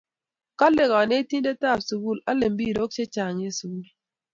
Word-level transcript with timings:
Kale 0.59 0.83
kanetindet 0.91 1.61
ab 1.71 1.79
sukul 1.87 2.17
ale 2.29 2.45
mpirok 2.53 2.89
che 2.95 3.03
chang 3.13 3.39
en 3.45 3.53
sukul 3.59 3.85